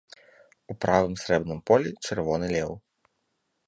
[0.73, 2.71] У правым, срэбным полі чырвоны леў.